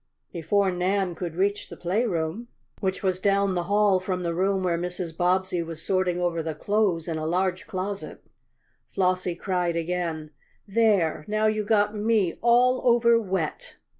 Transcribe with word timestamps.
Before 0.33 0.71
Nan 0.71 1.13
could 1.13 1.35
reach 1.35 1.69
the 1.69 1.77
playroom, 1.77 2.47
which 2.79 3.03
was 3.03 3.19
down 3.19 3.53
the 3.53 3.65
hall 3.69 3.99
from 3.99 4.23
the 4.23 4.33
room 4.33 4.63
where 4.63 4.75
Mrs. 4.75 5.15
Bobbsey 5.15 5.61
was 5.61 5.79
sorting 5.79 6.19
over 6.19 6.41
the 6.41 6.55
clothes 6.55 7.07
in 7.07 7.19
a 7.19 7.25
large 7.27 7.67
closet, 7.67 8.23
Flossie 8.89 9.35
cried 9.35 9.75
again: 9.75 10.31
"There! 10.67 11.23
Now 11.27 11.45
you 11.45 11.63
got 11.63 11.93
me 11.95 12.33
all 12.41 12.81
over 12.83 13.21
wet!" 13.21 13.75